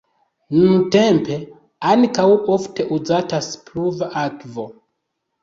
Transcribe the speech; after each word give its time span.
Nuntempe 0.59 1.35
ankaŭ 1.91 2.25
ofte 2.55 2.87
uzatas 2.99 3.53
pluva 3.69 4.11
akvo. 4.25 4.69